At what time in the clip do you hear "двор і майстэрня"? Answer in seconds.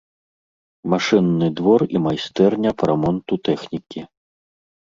1.59-2.71